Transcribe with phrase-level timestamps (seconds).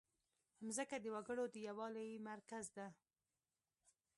[0.65, 2.87] مځکه د وګړو د یووالي مرکز ده.